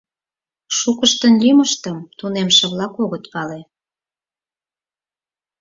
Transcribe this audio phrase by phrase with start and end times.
[0.77, 3.59] Шукыштын лӱмыштым тунемше-влак огыт пале.